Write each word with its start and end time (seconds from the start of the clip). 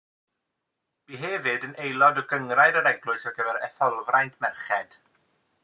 Bu 1.09 1.19
hefyd 1.25 1.67
yn 1.67 1.75
aelod 1.83 2.21
o 2.21 2.23
Gynghrair 2.31 2.79
yr 2.81 2.89
Eglwys 2.93 3.29
ar 3.33 3.37
gyfer 3.39 3.61
Etholfraint 3.69 4.43
Merched. 4.47 4.99